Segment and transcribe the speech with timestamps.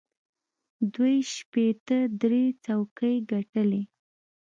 [0.93, 3.83] دوی شپېته درې څوکۍ ګټلې.